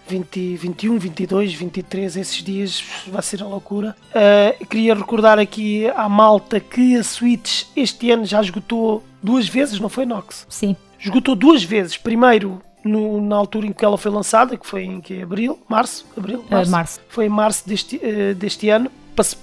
20, 0.07 0.55
21, 0.57 0.97
22, 0.97 1.53
23, 1.53 2.17
esses 2.17 2.43
dias 2.43 2.83
vai 3.07 3.21
ser 3.21 3.43
a 3.43 3.47
loucura. 3.47 3.95
Ah, 4.13 4.53
queria 4.65 4.93
recordar 4.95 5.37
aqui 5.39 5.87
à 5.95 6.09
malta 6.09 6.59
que 6.59 6.95
a 6.95 7.03
Switch 7.03 7.65
este 7.75 8.09
ano 8.11 8.25
já 8.25 8.41
esgotou 8.41 9.03
duas 9.21 9.47
vezes, 9.47 9.79
não 9.79 9.87
foi, 9.89 10.05
Nox? 10.05 10.45
Sim, 10.49 10.75
Esgotou 10.99 11.33
duas 11.33 11.63
vezes. 11.63 11.95
Primeiro, 11.95 12.61
no- 12.83 13.21
na 13.21 13.35
altura 13.35 13.67
em 13.67 13.73
que 13.73 13.83
ela 13.83 13.97
foi 13.97 14.11
lançada, 14.11 14.55
que 14.57 14.65
foi 14.65 14.83
em 14.83 15.01
que? 15.01 15.21
Abril? 15.21 15.59
Março? 15.67 16.05
Abril? 16.17 16.43
Ah, 16.49 16.63
março. 16.65 16.99
Foi 17.09 17.25
em 17.25 17.29
março 17.29 17.67
deste, 17.67 17.99
eh, 18.03 18.33
deste 18.33 18.69
ano. 18.69 18.89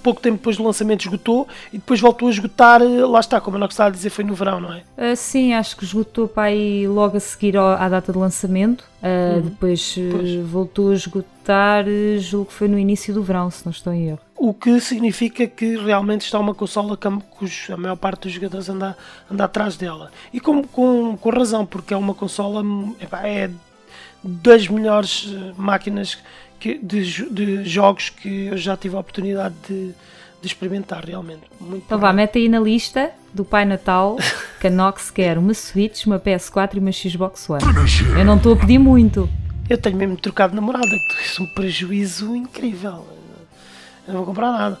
Pouco 0.03 0.21
tempo 0.21 0.37
depois 0.37 0.57
do 0.57 0.63
lançamento 0.63 1.01
esgotou 1.01 1.47
e 1.71 1.77
depois 1.77 1.99
voltou 1.99 2.27
a 2.27 2.31
esgotar, 2.31 2.81
eh, 2.81 2.85
lá 3.05 3.19
está, 3.19 3.39
como 3.41 3.55
eu 3.57 3.59
não 3.59 3.67
gostava 3.67 3.91
de 3.91 3.97
dizer, 3.97 4.09
foi 4.09 4.23
no 4.23 4.33
verão, 4.33 4.59
não 4.59 4.73
é? 4.73 4.83
Ah, 4.97 5.15
sim, 5.15 5.53
acho 5.53 5.75
que 5.77 5.83
esgotou 5.83 6.27
para 6.27 6.43
aí 6.43 6.87
logo 6.87 7.17
a 7.17 7.19
seguir 7.19 7.55
ao- 7.57 7.67
à 7.67 7.87
data 7.89 8.11
de 8.11 8.17
lançamento. 8.17 8.83
Ah, 9.01 9.39
Depois 9.43 9.95
ah, 9.97 10.01
Uhum. 10.01 10.11
Pois. 10.11 10.35
voltou 10.49 10.89
a 10.91 10.93
esgotar, 10.93 11.85
ah, 11.85 12.17
julgo 12.19 12.47
que 12.47 12.53
foi 12.53 12.67
no 12.67 12.77
início 12.79 13.13
do 13.13 13.21
verão, 13.23 13.49
se 13.51 13.65
não 13.65 13.71
estou 13.71 13.93
em 13.93 14.07
erro. 14.09 14.19
O 14.35 14.53
que 14.53 14.79
significa 14.79 15.47
que 15.47 15.75
realmente 15.77 16.21
está 16.21 16.37
uma 16.39 16.53
consola 16.53 16.95
que 16.95 17.07
a- 17.07 17.73
a 17.73 17.77
maior 17.77 17.95
parte 17.95 18.23
dos 18.23 18.31
jogadores 18.33 18.69
anda, 18.69 18.95
anda 19.31 19.43
atrás 19.45 19.75
dela. 19.77 20.11
E 20.31 20.39
com, 20.39 20.63
com, 20.63 21.17
com 21.17 21.29
razão, 21.31 21.65
porque 21.65 21.93
é 21.93 21.97
uma 21.97 22.13
consola, 22.13 22.61
hum, 22.61 22.95
é 22.99 23.49
das 24.23 24.67
melhores 24.67 25.31
eh, 25.31 25.53
máquinas 25.57 26.17
que, 26.59 26.77
de, 26.77 27.29
de 27.29 27.65
jogos 27.65 28.09
que 28.09 28.47
eu 28.47 28.57
já 28.57 28.75
tive 28.75 28.95
a 28.95 28.99
oportunidade 28.99 29.55
de, 29.67 29.93
de 30.41 30.47
experimentar 30.47 31.05
realmente. 31.05 31.43
Muito 31.59 31.83
então 31.85 31.99
vá, 31.99 32.11
mete 32.11 32.37
aí 32.37 32.49
na 32.49 32.59
lista 32.59 33.11
do 33.33 33.45
Pai 33.45 33.65
Natal 33.65 34.17
que 34.59 34.67
a 34.67 34.69
Nox 34.69 35.11
quer 35.11 35.37
uma 35.37 35.53
Switch, 35.53 36.05
uma 36.05 36.19
PS4 36.19 36.75
e 36.75 36.79
uma 36.79 36.91
Xbox 36.91 37.49
One. 37.49 37.63
Eu 38.17 38.25
não 38.25 38.37
estou 38.37 38.53
a 38.53 38.55
pedir 38.55 38.79
muito. 38.79 39.29
Eu 39.69 39.77
tenho 39.77 39.97
mesmo 39.97 40.17
trocado 40.17 40.51
de 40.51 40.55
namorada, 40.55 40.87
que 40.87 41.07
tu 41.09 41.17
és 41.19 41.39
um 41.39 41.47
prejuízo 41.53 42.35
incrível. 42.35 43.05
Eu 44.07 44.13
não 44.13 44.17
vou 44.17 44.25
comprar 44.27 44.51
nada. 44.51 44.79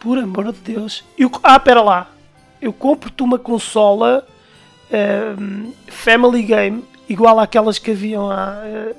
Por 0.00 0.18
amor 0.18 0.52
de 0.52 0.60
Deus. 0.60 1.04
Eu, 1.18 1.30
ah, 1.42 1.60
pera 1.60 1.82
lá. 1.82 2.10
Eu 2.60 2.72
compro-te 2.72 3.22
uma 3.22 3.38
consola 3.38 4.26
um, 4.90 5.72
Family 5.88 6.42
Game 6.42 6.84
igual 7.08 7.38
àquelas 7.38 7.78
que 7.78 7.90
haviam 7.90 8.30
há 8.30 8.62
uh, 8.62 8.90
eh, 8.90 8.94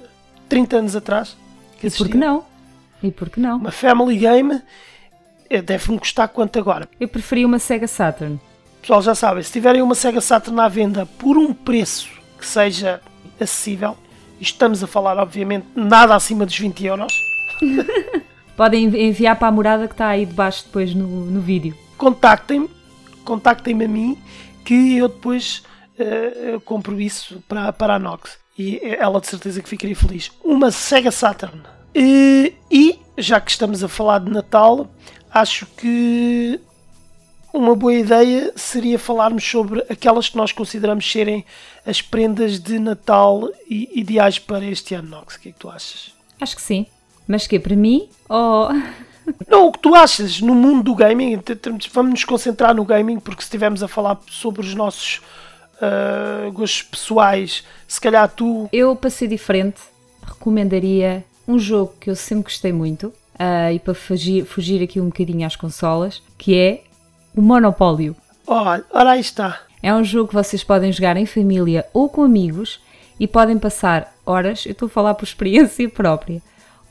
30 0.50 0.78
anos 0.78 0.96
atrás. 0.96 1.38
e 1.84 1.90
por 1.92 2.10
que 2.10 2.18
não? 2.18 2.46
E 3.04 3.12
por 3.12 3.30
que 3.30 3.40
não? 3.40 3.58
Uma 3.58 3.72
Family 3.72 4.18
Game 4.18 4.62
eh, 5.50 5.62
deve-me 5.62 6.00
custar 6.00 6.28
quanto 6.30 6.58
agora? 6.60 6.88
Eu 7.00 7.08
preferi 7.08 7.46
uma 7.46 7.60
Sega 7.60 7.88
Saturn. 7.88 8.40
Pessoal, 8.82 9.02
já 9.02 9.16
sabem, 9.16 9.44
se 9.44 9.52
tiverem 9.52 9.82
uma 9.82 9.96
Sega 9.96 10.22
Saturn 10.22 10.60
à 10.60 10.68
venda 10.68 11.06
por 11.06 11.38
um 11.38 11.54
preço 11.54 12.10
que 12.38 12.46
seja 12.46 13.02
acessível, 13.40 13.98
estamos 14.40 14.84
a 14.84 14.88
falar, 14.88 15.18
obviamente, 15.18 15.68
nada 15.76 16.16
acima 16.16 16.46
dos 16.46 16.58
20 16.58 16.86
euros. 16.86 17.14
Podem 18.56 18.86
enviar 18.86 19.36
para 19.36 19.48
a 19.48 19.52
morada 19.52 19.88
que 19.88 19.94
está 19.94 20.08
aí 20.08 20.26
debaixo 20.26 20.66
depois 20.66 20.94
no, 20.94 21.06
no 21.06 21.42
vídeo. 21.42 21.76
Contactem-me, 21.98 22.70
contactem-me 23.24 23.86
a 23.86 23.88
mim, 23.88 24.18
que 24.66 24.98
eu 24.98 25.08
depois 25.08 25.64
uh, 26.00 26.60
compro 26.62 27.00
isso 27.00 27.44
para, 27.48 27.72
para 27.74 27.96
a 27.96 28.00
Nox. 28.00 28.38
E 28.58 28.80
ela 28.84 29.22
de 29.22 29.28
certeza 29.28 29.62
que 29.62 29.70
ficaria 29.70 29.96
feliz. 29.96 30.32
Uma 30.44 30.72
Sega 30.72 31.12
Saturn. 31.12 31.62
Uh, 31.96 32.54
e, 32.72 33.00
já 33.18 33.40
que 33.40 33.52
estamos 33.52 33.84
a 33.84 33.88
falar 33.88 34.20
de 34.20 34.32
Natal, 34.32 34.90
acho 35.32 35.66
que 35.78 36.60
uma 37.54 37.76
boa 37.76 37.94
ideia 37.94 38.52
seria 38.56 39.00
falarmos 39.00 39.44
sobre 39.44 39.84
aquelas 39.90 40.30
que 40.30 40.38
nós 40.38 40.52
consideramos 40.52 41.10
serem 41.10 41.46
as 41.86 42.02
prendas 42.02 42.60
de 42.60 42.78
Natal 42.78 43.50
ideais 43.70 44.38
para 44.38 44.66
este 44.66 44.94
ano, 44.94 45.10
Nox. 45.10 45.36
O 45.36 45.40
que 45.40 45.50
é 45.50 45.52
que 45.52 45.60
tu 45.60 45.70
achas? 45.70 46.14
Acho 46.40 46.56
que 46.56 46.62
sim. 46.62 46.86
Mas 47.28 47.48
que 47.48 47.60
para 47.60 47.76
mim? 47.76 48.10
Ou. 48.30 48.70
Não, 49.48 49.68
o 49.68 49.72
que 49.74 49.80
tu 49.80 49.94
achas 49.94 50.40
no 50.40 50.56
mundo 50.56 50.84
do 50.84 50.96
gaming? 50.96 51.42
Vamos 51.92 52.12
nos 52.12 52.24
concentrar 52.24 52.74
no 52.74 52.86
gaming, 52.86 53.20
porque 53.20 53.42
se 53.42 53.48
estivermos 53.48 53.84
a 53.84 53.88
falar 53.88 54.18
sobre 54.30 54.62
os 54.62 54.74
nossos 54.74 55.22
uh, 55.82 56.52
gostos 56.52 56.84
pessoais, 56.84 57.64
se 57.88 58.00
calhar 58.00 58.30
tu. 58.30 58.70
Eu, 58.72 58.96
para 58.96 59.10
ser 59.10 59.28
diferente, 59.28 59.82
recomendaria 60.22 61.24
um 61.48 61.58
jogo 61.58 61.94
que 62.00 62.10
eu 62.10 62.16
sempre 62.16 62.46
gostei 62.46 62.72
muito, 62.74 63.08
uh, 63.08 63.72
e 63.74 63.80
para 63.80 63.94
fugir, 63.94 64.46
fugir 64.46 64.84
aqui 64.84 65.00
um 65.00 65.06
bocadinho 65.06 65.46
às 65.46 65.56
consolas, 65.56 66.22
que 66.38 66.58
é 66.58 66.84
o 67.36 67.42
Monopólio. 67.42 68.16
Olha, 68.46 68.84
ora 68.92 69.12
aí 69.12 69.20
está. 69.20 69.62
É 69.82 69.94
um 69.94 70.04
jogo 70.04 70.30
que 70.30 70.36
vocês 70.36 70.64
podem 70.64 70.92
jogar 70.92 71.18
em 71.18 71.26
família 71.26 71.86
ou 71.94 72.10
com 72.10 72.24
amigos 72.24 72.82
e 73.20 73.28
podem 73.28 73.58
passar 73.58 74.14
horas, 74.26 74.66
eu 74.66 74.72
estou 74.72 74.88
a 74.88 74.90
falar 74.90 75.14
por 75.14 75.24
experiência 75.24 75.88
própria 75.90 76.42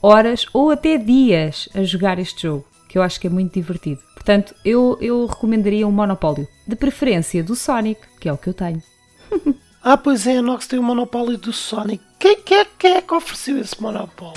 horas 0.03 0.47
ou 0.53 0.71
até 0.71 0.97
dias 0.97 1.69
a 1.75 1.83
jogar 1.83 2.19
este 2.19 2.43
jogo, 2.43 2.65
que 2.89 2.99
eu 2.99 3.03
acho 3.03 3.21
que 3.21 3.27
é 3.27 3.31
muito 3.31 3.55
divertido. 3.55 4.01
Portanto, 4.15 4.55
eu, 4.65 4.99
eu 5.01 5.27
recomendaria 5.27 5.87
um 5.87 5.93
Monopólio. 5.93 6.49
De 6.67 6.75
preferência 6.75 7.45
do 7.45 7.55
Sonic, 7.55 8.01
que 8.21 8.29
é 8.29 8.33
o 8.33 8.39
que 8.39 8.49
eu 8.49 8.55
tenho. 8.55 8.83
ah, 9.83 9.97
pois 9.97 10.27
é, 10.27 10.39
a 10.39 10.43
Nox 10.43 10.67
tem 10.67 10.79
o 10.79 10.83
um 10.83 10.85
monopólio 10.85 11.39
do 11.39 11.53
Sonic. 11.53 12.03
Quem, 12.19 12.41
quem, 12.43 12.67
quem 12.79 12.95
é 12.95 13.03
que 13.03 13.15
ofereceu 13.15 13.59
esse 13.59 13.81
monopólio? 13.81 14.35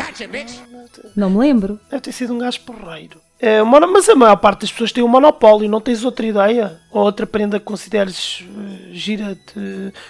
Não 1.16 1.30
me 1.30 1.40
lembro. 1.40 1.80
Deve 1.90 2.02
ter 2.02 2.12
sido 2.12 2.34
um 2.34 2.38
gajo 2.38 2.62
porreiro. 2.62 3.20
É, 3.42 3.64
mas 3.64 4.10
a 4.10 4.16
maior 4.16 4.36
parte 4.36 4.62
das 4.62 4.72
pessoas 4.72 4.92
tem 4.92 5.02
um 5.02 5.08
monopólio, 5.08 5.70
não 5.70 5.80
tens 5.80 6.04
outra 6.04 6.26
ideia? 6.26 6.78
Ou 6.92 7.04
outra 7.04 7.26
prenda 7.26 7.58
que 7.58 7.66
consideres 7.66 8.42
uh, 8.42 8.94
gira 8.94 9.38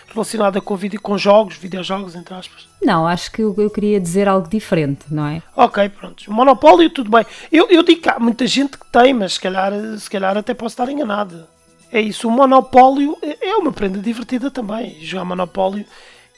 relacionada 0.07 0.59
com, 0.59 0.75
vídeo, 0.75 0.99
com 0.99 1.15
jogos, 1.15 1.55
videojogos, 1.57 2.15
entre 2.15 2.33
aspas? 2.33 2.67
Não, 2.81 3.05
acho 3.05 3.31
que 3.31 3.43
eu, 3.43 3.53
eu, 3.55 3.69
queria 3.69 3.99
dizer 3.99 4.27
algo 4.27 4.49
diferente, 4.49 5.05
não 5.11 5.27
é? 5.27 5.43
Ok, 5.55 5.89
pronto. 5.89 6.31
Monopólio, 6.31 6.89
tudo 6.89 7.11
bem. 7.11 7.23
Eu, 7.51 7.69
eu 7.69 7.83
digo 7.83 8.01
que 8.01 8.09
há 8.09 8.19
muita 8.19 8.47
gente 8.47 8.77
que 8.79 8.91
tem, 8.91 9.13
mas 9.13 9.33
se 9.33 9.39
calhar, 9.39 9.73
se 9.99 10.09
calhar 10.09 10.35
até 10.35 10.55
posso 10.55 10.73
estar 10.73 10.89
enganado. 10.89 11.45
É 11.91 12.01
isso, 12.01 12.27
o 12.27 12.31
Monopólio 12.31 13.15
é, 13.21 13.49
é 13.49 13.55
uma 13.55 13.71
prenda 13.71 13.99
divertida 13.99 14.49
também. 14.49 14.97
Jogar 15.01 15.25
Monopólio 15.25 15.85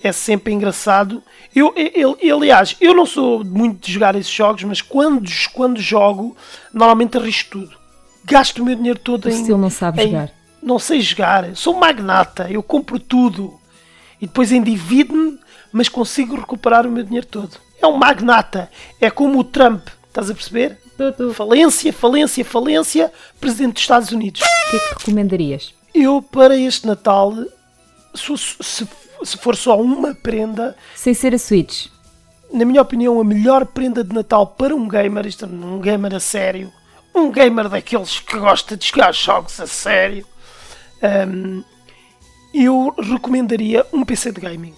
é 0.03 0.11
sempre 0.11 0.53
engraçado. 0.53 1.23
Eu, 1.55 1.73
eu, 1.75 2.17
eu, 2.19 2.37
aliás, 2.37 2.75
eu 2.79 2.93
não 2.93 3.05
sou 3.05 3.43
muito 3.43 3.85
de 3.85 3.93
jogar 3.93 4.15
esses 4.15 4.31
jogos, 4.31 4.63
mas 4.63 4.81
quando, 4.81 5.29
quando 5.53 5.79
jogo, 5.79 6.35
normalmente 6.73 7.17
arrisco 7.17 7.51
tudo. 7.51 7.77
Gasto 8.23 8.59
o 8.59 8.65
meu 8.65 8.75
dinheiro 8.75 8.99
todo 8.99 9.25
o 9.25 9.29
em. 9.29 9.33
Estilo 9.33 9.57
não 9.57 9.69
sabe 9.69 10.01
em, 10.01 10.07
jogar. 10.07 10.31
Não 10.61 10.79
sei 10.79 11.01
jogar. 11.01 11.55
Sou 11.55 11.73
magnata, 11.77 12.49
eu 12.49 12.61
compro 12.63 12.99
tudo. 12.99 13.59
E 14.19 14.27
depois 14.27 14.51
endivido-me, 14.51 15.39
mas 15.71 15.89
consigo 15.89 16.35
recuperar 16.35 16.85
o 16.85 16.91
meu 16.91 17.03
dinheiro 17.03 17.27
todo. 17.27 17.57
É 17.81 17.87
um 17.87 17.97
magnata. 17.97 18.69
É 18.99 19.09
como 19.09 19.39
o 19.39 19.43
Trump, 19.43 19.87
estás 20.07 20.29
a 20.29 20.33
perceber? 20.33 20.77
Tudo. 20.95 21.33
Falência, 21.33 21.91
falência, 21.91 22.45
falência, 22.45 23.11
presidente 23.39 23.73
dos 23.73 23.81
Estados 23.81 24.11
Unidos. 24.11 24.41
O 24.41 24.69
que 24.69 24.75
é 24.75 24.79
que 24.79 24.99
recomendarias? 24.99 25.73
Eu, 25.93 26.21
para 26.21 26.55
este 26.55 26.85
Natal, 26.85 27.33
se, 28.13 28.37
se 28.37 28.87
se 29.25 29.37
for 29.37 29.55
só 29.55 29.79
uma 29.79 30.13
prenda. 30.13 30.75
Sem 30.95 31.13
ser 31.13 31.33
a 31.33 31.39
Switch. 31.39 31.87
Na 32.51 32.65
minha 32.65 32.81
opinião, 32.81 33.19
a 33.19 33.23
melhor 33.23 33.65
prenda 33.65 34.03
de 34.03 34.13
Natal 34.13 34.45
para 34.45 34.75
um 34.75 34.87
gamer, 34.87 35.25
isto, 35.25 35.45
um 35.45 35.79
gamer 35.79 36.15
a 36.15 36.19
sério, 36.19 36.71
um 37.15 37.31
gamer 37.31 37.69
daqueles 37.69 38.19
que 38.19 38.37
gosta 38.37 38.75
de 38.75 38.87
jogar 38.87 39.13
jogos 39.13 39.59
a 39.59 39.67
sério, 39.67 40.25
um, 41.27 41.63
eu 42.53 42.93
recomendaria 42.97 43.85
um 43.93 44.03
PC 44.03 44.31
de 44.31 44.41
gaming. 44.41 44.73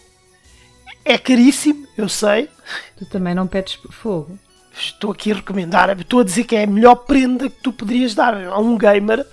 É 1.04 1.18
caríssimo, 1.18 1.88
eu 1.98 2.08
sei. 2.08 2.50
Tu 2.98 3.06
também 3.06 3.36
não 3.36 3.48
pedes 3.48 3.78
fogo. 3.92 4.38
Estou 4.76 5.12
aqui 5.12 5.32
a 5.32 5.36
recomendar, 5.36 5.90
estou 6.00 6.22
a 6.22 6.24
dizer 6.24 6.46
que 6.46 6.56
é 6.56 6.64
a 6.64 6.68
melhor 6.68 6.96
prenda 6.96 7.50
que 7.50 7.62
tu 7.62 7.72
poderias 7.72 8.16
dar 8.16 8.34
a 8.36 8.58
um 8.58 8.78
gamer, 8.78 9.26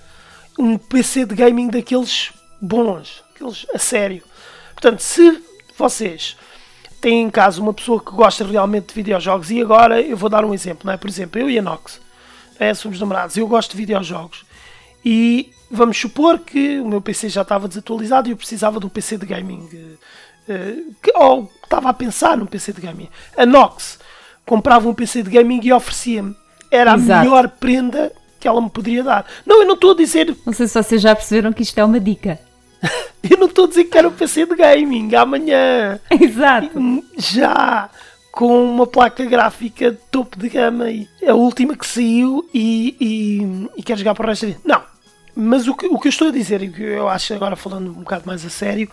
um 0.58 0.76
PC 0.76 1.24
de 1.24 1.34
gaming 1.34 1.68
daqueles 1.68 2.32
bons, 2.60 3.22
aqueles 3.34 3.66
a 3.72 3.78
sério. 3.78 4.22
Portanto, 4.72 5.00
se 5.00 5.42
vocês 5.76 6.36
têm 7.00 7.22
em 7.22 7.30
casa 7.30 7.60
uma 7.60 7.72
pessoa 7.72 8.00
que 8.02 8.10
gosta 8.12 8.44
realmente 8.44 8.88
de 8.88 8.94
videojogos, 8.94 9.50
e 9.50 9.60
agora 9.60 10.00
eu 10.00 10.16
vou 10.16 10.28
dar 10.28 10.44
um 10.44 10.52
exemplo, 10.52 10.82
não 10.84 10.92
é? 10.92 10.96
Por 10.96 11.08
exemplo, 11.08 11.40
eu 11.40 11.48
e 11.48 11.58
a 11.58 11.62
Nox 11.62 12.00
é, 12.58 12.74
somos 12.74 13.00
namorados, 13.00 13.36
eu 13.36 13.46
gosto 13.46 13.72
de 13.72 13.76
videojogos 13.78 14.44
e 15.04 15.50
vamos 15.70 15.98
supor 15.98 16.38
que 16.40 16.78
o 16.80 16.88
meu 16.88 17.00
PC 17.00 17.28
já 17.28 17.42
estava 17.42 17.68
desatualizado 17.68 18.28
e 18.28 18.32
eu 18.32 18.36
precisava 18.36 18.78
de 18.78 18.86
um 18.86 18.88
PC 18.88 19.16
de 19.16 19.26
gaming. 19.26 19.68
Uh, 20.48 20.94
que, 21.00 21.12
ou 21.14 21.50
estava 21.62 21.90
a 21.90 21.94
pensar 21.94 22.36
num 22.36 22.46
PC 22.46 22.72
de 22.72 22.80
gaming. 22.80 23.08
A 23.36 23.46
Nox 23.46 23.98
comprava 24.44 24.88
um 24.88 24.94
PC 24.94 25.22
de 25.22 25.30
gaming 25.30 25.60
e 25.62 25.72
oferecia-me. 25.72 26.36
Era 26.70 26.94
Exato. 26.94 27.12
a 27.12 27.24
melhor 27.24 27.48
prenda 27.48 28.12
que 28.38 28.48
ela 28.48 28.60
me 28.60 28.70
poderia 28.70 29.04
dar. 29.04 29.26
Não, 29.46 29.60
eu 29.62 29.66
não 29.66 29.74
estou 29.74 29.92
a 29.92 29.96
dizer. 29.96 30.36
Não 30.44 30.52
sei 30.52 30.66
se 30.66 30.82
vocês 30.82 31.00
já 31.00 31.14
perceberam 31.14 31.52
que 31.52 31.62
isto 31.62 31.78
é 31.78 31.84
uma 31.84 32.00
dica. 32.00 32.40
Eu 33.28 33.36
não 33.36 33.46
estou 33.46 33.66
a 33.66 33.68
dizer 33.68 33.84
que 33.84 33.90
quero 33.90 34.08
um 34.08 34.12
PC 34.12 34.46
de 34.46 34.56
gaming 34.56 35.14
amanhã. 35.14 36.00
Exato. 36.10 37.04
Já 37.18 37.90
com 38.32 38.64
uma 38.64 38.86
placa 38.86 39.24
gráfica 39.24 39.90
de 39.90 39.98
topo 40.10 40.38
de 40.38 40.48
gama 40.48 40.90
e 40.90 41.08
a 41.26 41.34
última 41.34 41.76
que 41.76 41.86
saiu 41.86 42.48
e, 42.54 42.96
e, 43.00 43.80
e 43.80 43.82
quero 43.82 43.98
jogar 43.98 44.14
para 44.14 44.24
o 44.24 44.28
resto 44.28 44.46
da 44.46 44.52
vida. 44.52 44.60
Não. 44.64 44.82
Mas 45.34 45.68
o 45.68 45.74
que, 45.74 45.86
o 45.86 45.98
que 45.98 46.08
eu 46.08 46.10
estou 46.10 46.28
a 46.28 46.32
dizer, 46.32 46.62
e 46.62 46.70
que 46.70 46.82
eu 46.82 47.08
acho 47.08 47.34
agora 47.34 47.56
falando 47.56 47.90
um 47.90 48.00
bocado 48.00 48.24
mais 48.26 48.44
a 48.44 48.50
sério, 48.50 48.90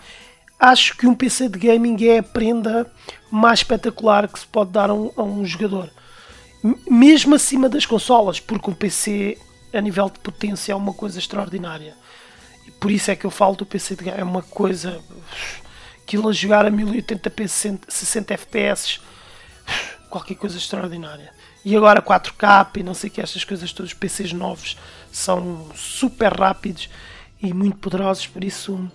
acho 0.58 0.96
que 0.96 1.06
um 1.06 1.14
PC 1.14 1.48
de 1.48 1.58
gaming 1.58 1.96
é 2.04 2.18
a 2.18 2.22
prenda 2.22 2.90
mais 3.30 3.60
espetacular 3.60 4.28
que 4.28 4.38
se 4.38 4.46
pode 4.46 4.70
dar 4.70 4.90
a 4.90 4.94
um, 4.94 5.10
a 5.16 5.22
um 5.22 5.44
jogador. 5.44 5.90
Mesmo 6.88 7.34
acima 7.34 7.68
das 7.68 7.86
consolas, 7.86 8.40
porque 8.40 8.70
um 8.70 8.74
PC 8.74 9.38
a 9.72 9.80
nível 9.80 10.08
de 10.08 10.18
potência 10.18 10.72
é 10.72 10.76
uma 10.76 10.92
coisa 10.92 11.18
extraordinária 11.18 11.94
por 12.80 12.90
isso 12.90 13.10
é 13.10 13.16
que 13.16 13.24
eu 13.24 13.30
falo 13.30 13.56
do 13.56 13.66
PC 13.66 13.96
de 13.96 14.08
é 14.10 14.22
uma 14.22 14.42
coisa 14.42 15.00
aquilo 16.02 16.28
a 16.28 16.32
jogar 16.32 16.64
a 16.64 16.70
1080p 16.70 17.80
60 17.88 18.38
fps 18.38 19.00
qualquer 20.08 20.34
coisa 20.34 20.56
extraordinária 20.56 21.32
e 21.64 21.76
agora 21.76 22.00
4K 22.00 22.78
e 22.78 22.82
não 22.82 22.94
sei 22.94 23.10
que 23.10 23.20
estas 23.20 23.44
coisas 23.44 23.72
todos 23.72 23.92
os 23.92 23.98
PCs 23.98 24.32
novos 24.32 24.78
são 25.12 25.68
super 25.74 26.32
rápidos 26.32 26.88
e 27.42 27.52
muito 27.52 27.76
poderosos 27.76 28.26
por 28.26 28.42
isso 28.42 28.90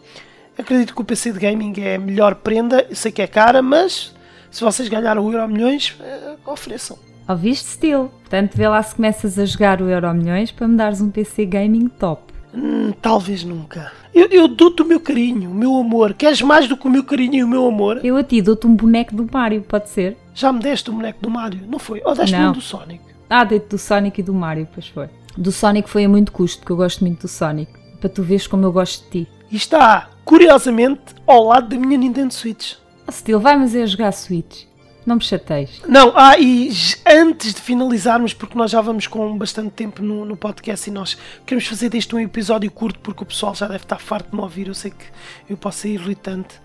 acredito 0.58 0.96
que 0.96 1.01
o 1.01 1.06
PC 1.06 1.34
de 1.34 1.39
gaming 1.39 1.74
é 1.77 1.96
a 1.96 2.00
melhor 2.00 2.36
prenda 2.36 2.86
eu 2.89 2.96
sei 2.96 3.12
que 3.12 3.22
é 3.22 3.27
cara 3.27 3.62
mas 3.62 4.13
se 4.50 4.63
vocês 4.63 4.89
ganharam 4.89 5.25
o 5.25 5.32
Euro 5.32 5.48
Milhões 5.48 5.96
eh, 6.00 6.36
ofereçam 6.46 6.98
Ouviste, 7.27 7.70
Steel? 7.70 8.10
Portanto, 8.20 8.53
vê 8.53 8.68
lá 8.68 8.84
se 8.84 8.96
começas 8.96 9.39
a 9.39 9.46
jogar 9.46 9.82
o 9.82 9.89
Euro 9.89 10.13
Milhões 10.13 10.51
para 10.51 10.68
me 10.68 10.75
dares 10.75 11.00
um 11.00 11.10
PC 11.10 11.46
gaming 11.46 11.88
top. 11.88 12.33
Hum, 12.54 12.92
talvez 13.02 13.44
nunca. 13.44 13.92
Eu, 14.14 14.28
eu 14.28 14.48
dou-te 14.48 14.82
o 14.82 14.86
meu 14.86 15.00
carinho, 15.00 15.50
o 15.50 15.54
meu 15.54 15.76
amor. 15.76 16.14
Queres 16.14 16.42
mais 16.42 16.68
do 16.68 16.78
que 16.78 16.88
o 16.88 16.90
meu 16.90 17.04
carinho 17.04 17.36
e 17.36 17.44
o 17.44 17.48
meu 17.48 17.66
amor? 17.66 18.00
Eu 18.06 18.16
a 18.16 18.24
ti 18.24 18.42
dou-te 18.42 18.68
um 18.68 18.76
boneco 18.76 19.16
do 19.16 19.28
Mario, 19.32 19.62
pode 19.64 19.90
ser? 19.90 20.18
Já 20.36 20.54
me 20.54 20.60
deste 20.60 20.90
o 20.90 20.94
boneco 20.94 21.20
do 21.22 21.30
Mario, 21.30 21.62
não 21.68 21.80
foi? 21.80 22.02
Ou 22.06 22.14
deste-me 22.14 22.46
um 22.46 22.52
do 22.52 22.62
Sonic? 22.62 23.02
Ah, 23.30 23.44
dei-te 23.44 23.70
do 23.70 23.78
Sonic 23.78 24.20
e 24.20 24.24
do 24.24 24.34
Mario, 24.34 24.68
pois 24.72 24.88
foi. 24.88 25.10
Do 25.36 25.52
Sonic 25.52 25.90
foi 25.90 26.06
a 26.06 26.10
muito 26.10 26.32
custo, 26.32 26.60
porque 26.60 26.72
eu 26.72 26.78
gosto 26.78 27.04
muito 27.04 27.22
do 27.22 27.28
Sonic. 27.28 27.72
Para 28.00 28.10
tu 28.10 28.22
veres 28.22 28.46
como 28.46 28.64
eu 28.66 28.72
gosto 28.72 29.04
de 29.06 29.26
ti. 29.26 29.32
E 29.50 29.56
está, 29.56 30.10
curiosamente, 30.24 31.02
ao 31.26 31.44
lado 31.44 31.70
da 31.70 31.78
minha 31.78 31.98
Nintendo 31.98 32.34
Switch. 32.34 32.74
Oh, 33.08 33.12
Steel, 33.12 33.40
vai 33.40 33.58
mas 33.58 33.74
é 33.74 33.86
jogar 33.88 34.12
Switch. 34.12 34.66
Não 35.06 35.16
me 35.16 35.22
chateis. 35.22 35.82
Não, 35.88 36.14
ah, 36.16 36.38
e 36.38 36.72
antes 37.06 37.54
de 37.54 37.62
finalizarmos, 37.62 38.34
porque 38.34 38.58
nós 38.58 38.72
já 38.72 38.82
vamos 38.82 39.08
com 39.08 39.38
bastante 39.38 39.72
tempo 39.72 40.02
no, 40.02 40.24
no 40.24 40.38
podcast 40.38 40.90
e 40.90 40.94
nós 40.94 41.18
queremos 41.46 41.68
fazer 41.68 41.90
deste 41.90 42.16
um 42.16 42.20
episódio 42.20 42.72
curto 42.72 43.00
porque 43.00 43.24
o 43.24 43.26
pessoal 43.26 43.54
já 43.54 43.68
deve 43.68 43.84
estar 43.84 44.00
farto 44.00 44.30
de 44.30 44.36
me 44.36 44.42
ouvir. 44.42 44.68
Eu 44.68 44.74
sei 44.74 44.92
que 44.92 45.06
eu 45.50 45.58
posso 45.58 45.80
ser 45.80 45.90
irritante, 45.90 46.56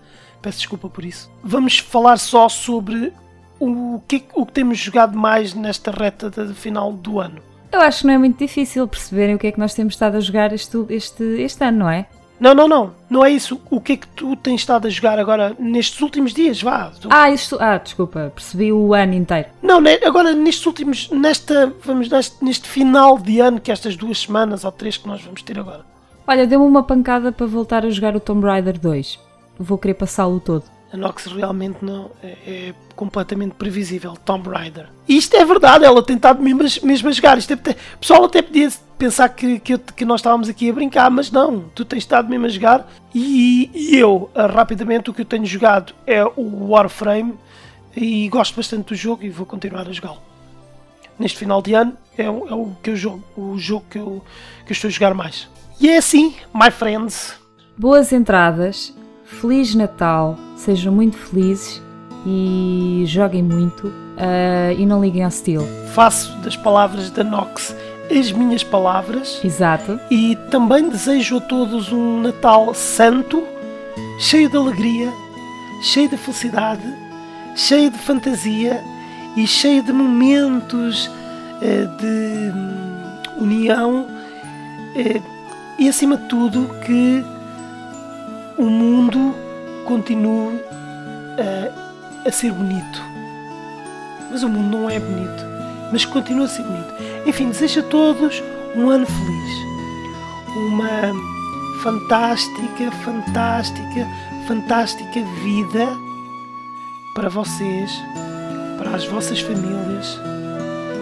peço 0.41 0.59
desculpa 0.59 0.89
por 0.89 1.03
isso. 1.03 1.29
Vamos 1.43 1.79
falar 1.79 2.17
só 2.17 2.47
sobre 2.47 3.11
o 3.59 4.01
que, 4.07 4.23
o 4.33 4.45
que 4.45 4.53
temos 4.53 4.77
jogado 4.77 5.17
mais 5.17 5.53
nesta 5.53 5.91
reta 5.91 6.29
de 6.29 6.53
final 6.53 6.93
do 6.93 7.19
ano. 7.19 7.41
Eu 7.71 7.81
acho 7.81 8.01
que 8.01 8.07
não 8.07 8.13
é 8.13 8.17
muito 8.17 8.39
difícil 8.39 8.87
perceberem 8.87 9.35
o 9.35 9.39
que 9.39 9.47
é 9.47 9.51
que 9.51 9.59
nós 9.59 9.73
temos 9.73 9.93
estado 9.93 10.15
a 10.15 10.19
jogar 10.19 10.51
este, 10.53 10.77
este, 10.89 11.23
este 11.23 11.63
ano, 11.63 11.79
não 11.79 11.89
é? 11.89 12.07
Não, 12.39 12.53
não, 12.55 12.67
não, 12.67 12.91
não 13.09 13.25
é 13.25 13.29
isso. 13.31 13.59
O 13.69 13.81
que 13.81 13.93
é 13.93 13.97
que 13.97 14.07
tu 14.07 14.35
tens 14.35 14.61
estado 14.61 14.87
a 14.87 14.89
jogar 14.89 15.19
agora 15.19 15.55
nestes 15.59 15.99
últimos 16.01 16.33
dias? 16.33 16.61
Vá. 16.61 16.91
Tu- 16.99 17.09
Ah, 17.11 17.29
isto. 17.29 17.57
Ah, 17.59 17.77
desculpa, 17.77 18.31
percebi 18.33 18.71
o 18.71 18.93
ano 18.93 19.13
inteiro. 19.13 19.47
Não, 19.61 19.81
né, 19.81 19.99
agora 20.05 20.33
nestes 20.33 20.65
últimos, 20.65 21.09
nesta, 21.09 21.73
vamos 21.83 22.07
neste, 22.09 22.43
neste 22.43 22.67
final 22.69 23.17
de 23.17 23.39
ano, 23.41 23.59
que 23.59 23.71
estas 23.71 23.95
duas 23.97 24.19
semanas 24.19 24.63
ou 24.63 24.71
três 24.71 24.95
que 24.97 25.07
nós 25.07 25.21
vamos 25.21 25.41
ter 25.41 25.59
agora. 25.59 25.81
Olha, 26.25 26.47
deu-me 26.47 26.65
uma 26.65 26.83
pancada 26.83 27.31
para 27.31 27.45
voltar 27.47 27.83
a 27.85 27.89
jogar 27.89 28.15
o 28.15 28.19
Tomb 28.19 28.45
Raider 28.45 28.79
2. 28.79 29.19
Vou 29.59 29.77
querer 29.77 29.95
passá-lo 29.95 30.39
todo. 30.39 30.63
A 30.91 30.97
Nox 30.97 31.25
realmente 31.27 31.85
não 31.85 32.09
é, 32.23 32.27
é 32.47 32.73
completamente 32.95 33.53
previsível, 33.53 34.17
Tomb 34.25 34.49
Raider. 34.49 34.87
E 35.07 35.17
isto 35.17 35.35
é 35.35 35.45
verdade, 35.45 35.85
ela 35.85 36.01
tem 36.03 36.15
estado 36.15 36.41
mesmo, 36.41 36.61
mesmo 36.83 37.09
a 37.09 37.11
jogar. 37.11 37.37
Isto 37.37 37.53
é, 37.53 37.55
o 37.55 37.97
pessoal 37.99 38.25
até 38.25 38.41
podia 38.41 38.69
pensar 38.97 39.29
que, 39.29 39.59
que, 39.59 39.75
eu- 39.75 39.79
que 39.79 40.03
nós 40.03 40.19
estávamos 40.19 40.49
aqui 40.49 40.69
a 40.69 40.73
brincar, 40.73 41.09
mas 41.11 41.29
não, 41.31 41.61
tu 41.75 41.85
tens 41.85 41.99
estado 41.99 42.27
mesmo 42.27 42.47
a 42.47 42.49
jogar. 42.49 42.91
E, 43.13 43.69
e 43.73 43.95
eu, 43.97 44.29
ah, 44.33 44.47
rapidamente, 44.47 45.09
o 45.09 45.13
que 45.13 45.21
eu 45.21 45.25
tenho 45.25 45.45
jogado 45.45 45.93
é 46.07 46.23
o 46.25 46.69
Warframe 46.71 47.35
e 47.95 48.27
gosto 48.29 48.55
bastante 48.55 48.87
do 48.89 48.95
jogo 48.95 49.23
e 49.23 49.29
vou 49.29 49.45
continuar 49.45 49.87
a 49.87 49.91
jogá-lo. 49.91 50.17
Neste 51.19 51.37
final 51.37 51.61
de 51.61 51.73
ano 51.73 51.93
é, 52.17 52.23
é 52.23 52.29
o, 52.29 52.75
que 52.81 52.89
eu 52.89 52.95
jogo, 52.95 53.23
o 53.37 53.57
jogo 53.59 53.85
que 53.89 53.99
eu, 53.99 54.23
que 54.65 54.71
eu 54.71 54.73
estou 54.73 54.87
a 54.87 54.91
jogar 54.91 55.13
mais. 55.13 55.47
E 55.79 55.87
é 55.89 55.97
assim, 55.97 56.33
my 56.53 56.71
friends. 56.71 57.35
Boas 57.77 58.11
entradas, 58.11 58.93
Feliz 59.29 59.75
Natal, 59.75 60.37
sejam 60.57 60.93
muito 60.93 61.15
felizes 61.17 61.81
e 62.25 63.03
joguem 63.05 63.43
muito 63.43 63.93
ah, 64.17 64.73
e 64.73 64.85
não 64.85 65.01
liguem 65.01 65.23
ao 65.23 65.31
Steel. 65.31 65.65
Faço 65.93 66.35
das 66.39 66.57
palavras 66.57 67.09
da 67.11 67.23
Nox 67.23 67.73
as 68.11 68.31
minhas 68.31 68.63
palavras. 68.63 69.39
Exato. 69.43 69.99
E 70.09 70.35
também 70.49 70.89
desejo 70.89 71.37
a 71.37 71.41
todos 71.41 71.91
um 71.91 72.21
Natal 72.21 72.73
santo, 72.73 73.43
cheio 74.19 74.49
de 74.49 74.57
alegria, 74.57 75.13
cheio 75.83 76.09
de 76.09 76.17
felicidade, 76.17 76.83
cheio 77.55 77.91
de 77.91 77.99
fantasia 77.99 78.83
e 79.37 79.45
cheio 79.45 79.83
de 79.83 79.93
momentos 79.93 81.09
eh, 81.61 81.85
de 81.99 82.51
hum, 82.51 83.43
união 83.43 84.07
eh, 84.95 85.21
e, 85.77 85.87
acima 85.87 86.17
de 86.17 86.27
tudo, 86.27 86.69
que 86.85 87.23
o 88.59 88.69
mundo 88.69 89.33
continue 89.85 90.59
eh, 91.37 91.71
a 92.27 92.31
ser 92.31 92.51
bonito. 92.51 93.01
Mas 94.29 94.43
o 94.43 94.49
mundo 94.49 94.77
não 94.77 94.89
é 94.89 94.99
bonito, 94.99 95.43
mas 95.91 96.03
continua 96.03 96.45
a 96.45 96.49
ser 96.49 96.63
bonito. 96.63 96.93
Enfim, 97.25 97.49
desejo 97.49 97.79
a 97.79 97.83
todos 97.83 98.43
um 98.75 98.89
ano 98.89 99.05
feliz. 99.05 99.69
Uma 100.55 101.13
fantástica, 101.81 102.91
fantástica, 103.03 104.07
fantástica 104.45 105.21
vida 105.41 105.87
para 107.15 107.29
vocês, 107.29 107.91
para 108.77 108.91
as 108.91 109.05
vossas 109.05 109.39
famílias, 109.39 110.19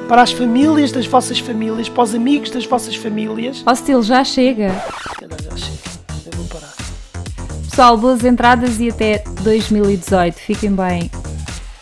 para 0.07 0.21
as 0.21 0.31
famílias 0.31 0.91
das 0.91 1.07
vossas 1.07 1.39
famílias, 1.39 1.89
para 1.89 2.03
os 2.03 2.13
amigos 2.13 2.51
das 2.51 2.65
vossas 2.65 2.95
famílias. 2.95 3.63
Steel, 3.75 4.03
já 4.03 4.23
chega. 4.23 4.69
Já 4.69 5.57
chega. 5.57 5.96
Pessoal, 7.77 7.95
boas 7.95 8.25
entradas 8.25 8.79
e 8.79 8.89
até 8.89 9.19
2018. 9.43 10.33
Fiquem 10.33 10.71
bem. 10.71 11.11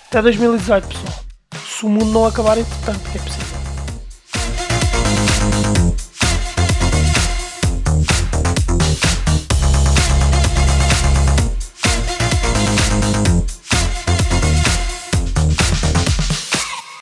Até 0.10 0.22
2018, 0.22 0.88
pessoal. 0.90 1.24
Se 1.66 1.86
o 1.86 1.90
mundo 1.90 2.08
não 2.08 2.26
acabar 2.26 2.58
entretanto, 2.58 3.00
é 3.16 3.18
possível. 3.18 3.45